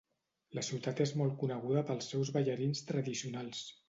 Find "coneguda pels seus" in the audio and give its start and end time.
1.43-2.31